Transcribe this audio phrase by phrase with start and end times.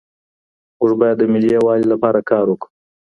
[0.77, 2.67] موږ بايد د ملي يووالي لپاره کار وکړو.